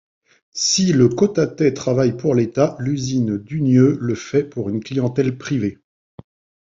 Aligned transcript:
Si 0.55 0.93
le 0.93 1.09
Cotatay 1.09 1.75
travaille 1.75 2.17
pour 2.17 2.33
l’État, 2.33 2.75
l’usine 2.79 3.37
d’Unieux 3.37 3.99
le 4.01 4.15
fait 4.15 4.43
pour 4.43 4.67
une 4.71 4.83
clientèle 4.83 5.37
privée. 5.37 5.77